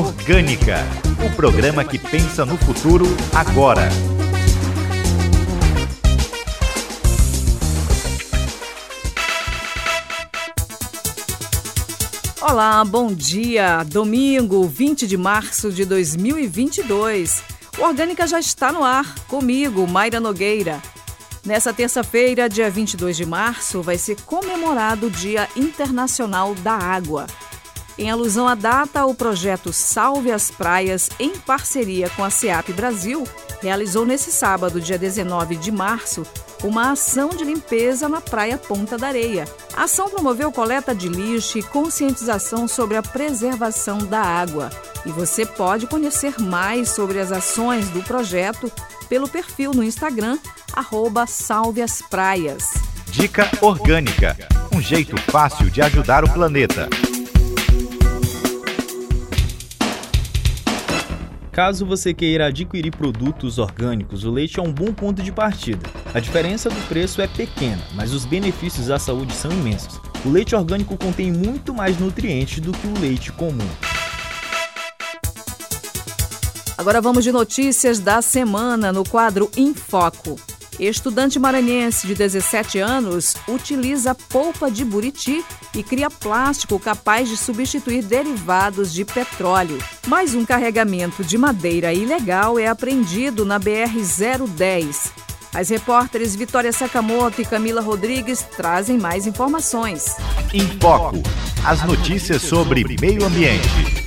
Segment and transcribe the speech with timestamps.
[0.00, 0.78] Orgânica,
[1.22, 3.04] o programa que pensa no futuro
[3.34, 3.86] agora.
[12.40, 13.82] Olá, bom dia.
[13.82, 17.42] Domingo, 20 de março de 2022.
[17.78, 20.80] O Orgânica já está no ar, comigo, Mayra Nogueira.
[21.44, 27.26] Nessa terça-feira, dia 22 de março, vai ser comemorado o Dia Internacional da Água.
[28.00, 33.28] Em alusão à data, o projeto Salve as Praias, em parceria com a SEAP Brasil,
[33.60, 36.26] realizou nesse sábado, dia 19 de março,
[36.64, 39.46] uma ação de limpeza na Praia Ponta da Areia.
[39.76, 44.70] A ação promoveu coleta de lixo e conscientização sobre a preservação da água.
[45.04, 48.72] E você pode conhecer mais sobre as ações do projeto
[49.10, 50.38] pelo perfil no Instagram,
[50.72, 51.26] arroba.
[53.08, 54.38] Dica Orgânica,
[54.74, 56.88] um jeito fácil de ajudar o planeta.
[61.60, 65.86] Caso você queira adquirir produtos orgânicos, o leite é um bom ponto de partida.
[66.14, 70.00] A diferença do preço é pequena, mas os benefícios à saúde são imensos.
[70.24, 73.68] O leite orgânico contém muito mais nutrientes do que o leite comum.
[76.78, 80.40] Agora vamos de notícias da semana no quadro Em Foco.
[80.88, 88.02] Estudante maranhense de 17 anos utiliza polpa de buriti e cria plástico capaz de substituir
[88.02, 89.78] derivados de petróleo.
[90.06, 95.12] Mais um carregamento de madeira ilegal é apreendido na BR-010.
[95.52, 100.16] As repórteres Vitória Sakamoto e Camila Rodrigues trazem mais informações.
[100.54, 101.22] Em Foco,
[101.62, 103.99] as notícias sobre meio ambiente.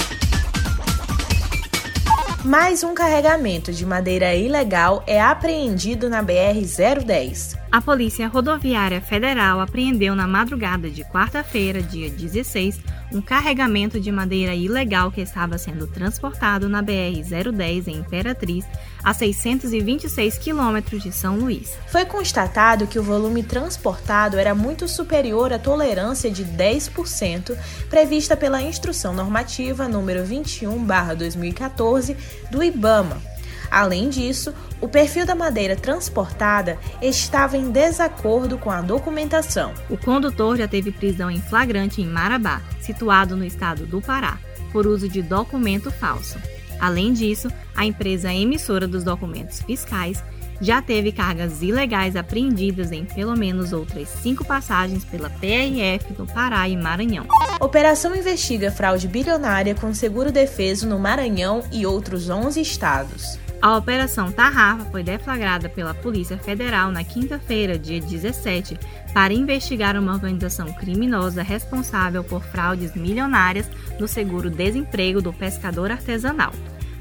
[2.45, 7.57] Mais um carregamento de madeira ilegal é apreendido na BR-010.
[7.71, 12.81] A Polícia Rodoviária Federal apreendeu na madrugada de quarta-feira, dia 16,
[13.13, 18.65] um carregamento de madeira ilegal que estava sendo transportado na BR-010 em Imperatriz,
[19.03, 21.77] a 626 quilômetros de São Luís.
[21.87, 27.57] Foi constatado que o volume transportado era muito superior à tolerância de 10%
[27.89, 32.15] prevista pela Instrução Normativa número 21/2014
[32.49, 33.32] do IBAMA.
[33.69, 39.73] Além disso, o perfil da madeira transportada estava em desacordo com a documentação.
[39.89, 44.37] O condutor já teve prisão em flagrante em Marabá, situado no estado do Pará,
[44.71, 46.37] por uso de documento falso.
[46.79, 50.23] Além disso, a empresa emissora dos documentos fiscais
[50.61, 56.67] já teve cargas ilegais apreendidas em pelo menos outras cinco passagens pela PRF no Pará
[56.67, 57.25] e Maranhão.
[57.59, 63.39] Operação investiga fraude bilionária com seguro defeso no Maranhão e outros 11 estados.
[63.63, 68.77] A Operação Tarrafa foi deflagrada pela Polícia Federal na quinta-feira, dia 17,
[69.13, 76.51] para investigar uma organização criminosa responsável por fraudes milionárias no seguro-desemprego do pescador artesanal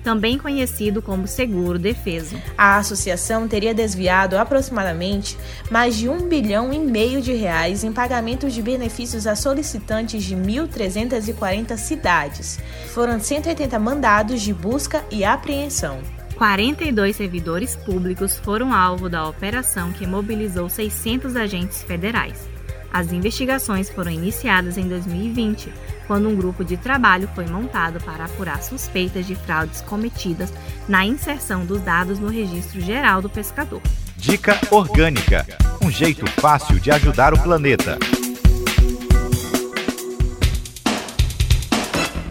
[0.05, 2.35] também conhecido como seguro defeso.
[2.59, 5.39] A associação teria desviado aproximadamente
[5.71, 10.35] mais de um bilhão e meio de reais em pagamentos de benefícios a solicitantes de
[10.35, 12.59] 1.340 cidades.
[12.89, 16.01] Foram 180 mandados de busca e apreensão.
[16.43, 22.49] 42 servidores públicos foram alvo da operação que mobilizou 600 agentes federais.
[22.93, 25.73] As investigações foram iniciadas em 2020,
[26.09, 30.53] quando um grupo de trabalho foi montado para apurar suspeitas de fraudes cometidas
[30.89, 33.81] na inserção dos dados no Registro Geral do Pescador.
[34.17, 35.47] Dica Orgânica
[35.83, 37.99] um jeito fácil de ajudar o planeta.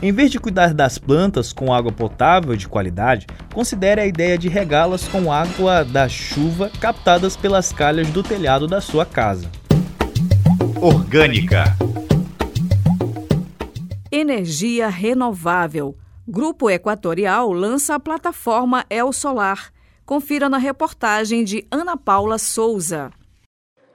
[0.02, 4.50] Em vez de cuidar das plantas com água potável de qualidade, considere a ideia de
[4.50, 9.48] regá-las com água da chuva captadas pelas calhas do telhado da sua casa.
[10.82, 11.66] Orgânica.
[14.12, 15.96] Energia renovável.
[16.28, 19.72] Grupo Equatorial lança a plataforma El Solar.
[20.04, 23.12] Confira na reportagem de Ana Paula Souza.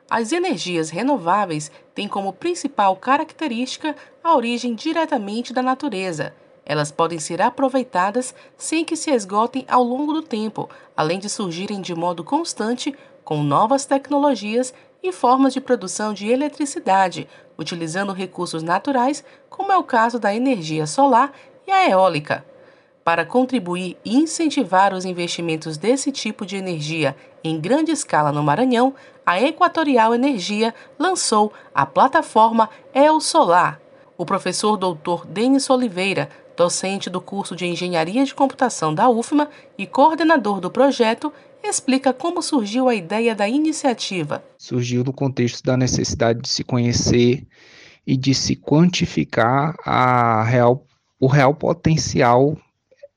[0.08, 6.32] As energias renováveis têm como principal característica a origem diretamente da natureza.
[6.64, 11.80] Elas podem ser aproveitadas sem que se esgotem ao longo do tempo, além de surgirem
[11.80, 12.94] de modo constante
[13.24, 14.72] com novas tecnologias
[15.02, 17.28] e formas de produção de eletricidade,
[17.58, 21.32] utilizando recursos naturais, como é o caso da energia solar
[21.66, 22.44] e a eólica.
[23.06, 27.14] Para contribuir e incentivar os investimentos desse tipo de energia
[27.44, 33.80] em grande escala no Maranhão, a Equatorial Energia lançou a plataforma El Solar.
[34.18, 39.48] O professor doutor Denis Oliveira, docente do curso de Engenharia de Computação da UFMA
[39.78, 41.32] e coordenador do projeto,
[41.62, 44.42] explica como surgiu a ideia da iniciativa.
[44.58, 47.46] Surgiu no contexto da necessidade de se conhecer
[48.04, 50.84] e de se quantificar a real
[51.18, 52.58] o real potencial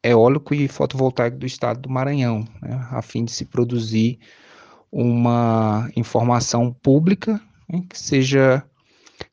[0.04, 4.20] eólico e fotovoltaico do estado do Maranhão, né, a fim de se produzir
[4.92, 8.64] uma informação pública né, que seja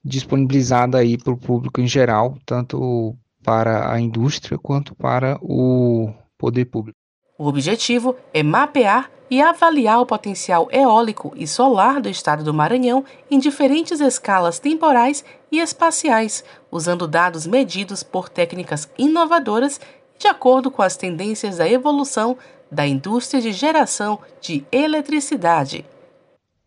[0.04, 6.64] disponibilizada aí para o público em geral, tanto para a indústria quanto para o poder
[6.66, 6.98] público.
[7.38, 13.04] O objetivo é mapear e avaliar o potencial eólico e solar do estado do Maranhão
[13.30, 19.80] em diferentes escalas temporais e espaciais, usando dados medidos por técnicas inovadoras
[20.18, 22.36] de acordo com as tendências da evolução
[22.70, 25.84] da indústria de geração de eletricidade.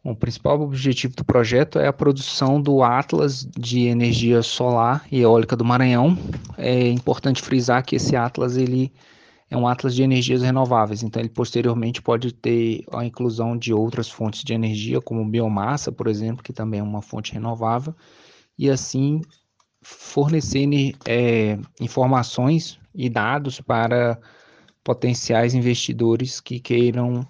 [0.03, 5.57] O principal objetivo do projeto é a produção do Atlas de energia solar e eólica
[5.57, 6.17] do Maranhão.
[6.57, 8.93] É importante frisar que esse Atlas ele
[9.49, 14.09] é um Atlas de energias renováveis, então ele posteriormente pode ter a inclusão de outras
[14.09, 17.93] fontes de energia, como biomassa, por exemplo, que também é uma fonte renovável,
[18.57, 19.21] e assim
[19.81, 20.67] fornecer
[21.05, 24.19] é, informações e dados para
[24.83, 27.27] potenciais investidores que queiram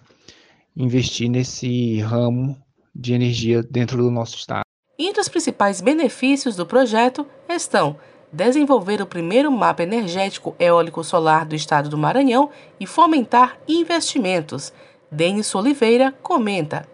[0.75, 2.57] investir nesse ramo
[2.96, 4.63] de energia dentro do nosso estado.
[4.98, 7.98] Entre os principais benefícios do projeto estão
[8.31, 12.50] desenvolver o primeiro mapa energético eólico solar do estado do Maranhão
[12.80, 14.72] e fomentar investimentos.
[15.12, 16.88] Denis Oliveira comenta.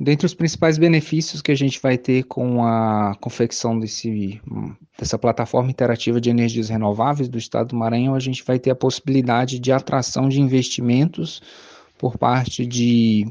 [0.00, 4.40] Dentre os principais benefícios que a gente vai ter com a confecção desse,
[4.96, 8.76] dessa plataforma interativa de energias renováveis do estado do Maranhão, a gente vai ter a
[8.76, 11.42] possibilidade de atração de investimentos
[11.98, 13.26] por parte de,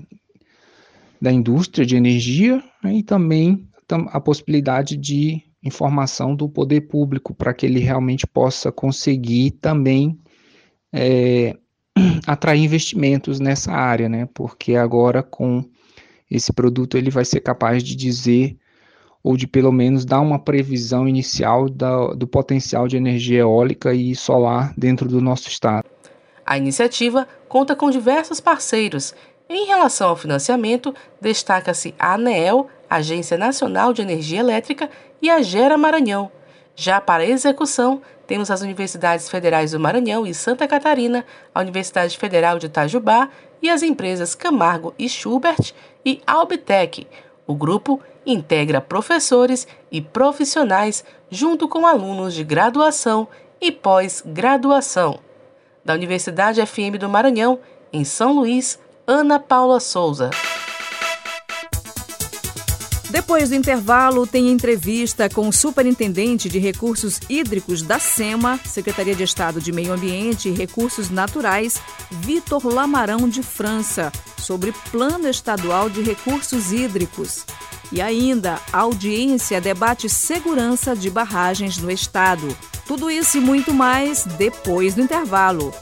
[1.22, 7.54] da indústria de energia né, e também a possibilidade de informação do poder público para
[7.54, 10.20] que ele realmente possa conseguir também
[10.94, 11.56] é,
[12.28, 14.28] atrair investimentos nessa área, né?
[14.34, 15.64] Porque agora com
[16.30, 18.58] esse produto ele vai ser capaz de dizer
[19.24, 24.16] ou de pelo menos dar uma previsão inicial da, do potencial de energia eólica e
[24.16, 25.86] solar dentro do nosso estado.
[26.46, 29.14] A iniciativa conta com diversos parceiros.
[29.50, 34.90] Em relação ao financiamento, destaca-se a ANEEL, Agência Nacional de Energia Elétrica,
[35.22, 36.32] e a Gera Maranhão.
[36.80, 42.60] Já para execução, temos as Universidades Federais do Maranhão e Santa Catarina, a Universidade Federal
[42.60, 43.30] de Itajubá
[43.60, 45.74] e as empresas Camargo e Schubert
[46.06, 47.08] e Albitec.
[47.48, 53.28] O grupo integra professores e profissionais junto com alunos de graduação
[53.60, 55.20] e pós-graduação.
[55.84, 57.60] Da Universidade FM do Maranhão,
[57.92, 58.78] em São Luís,
[59.08, 60.30] Ana Paula Souza.
[63.10, 69.24] Depois do intervalo, tem entrevista com o Superintendente de Recursos Hídricos da SEMA, Secretaria de
[69.24, 71.82] Estado de Meio Ambiente e Recursos Naturais,
[72.12, 77.46] Vitor Lamarão de França, sobre Plano Estadual de Recursos Hídricos.
[77.94, 82.46] E ainda, a audiência debate segurança de barragens no Estado.
[82.86, 85.74] Tudo isso e muito mais depois do intervalo.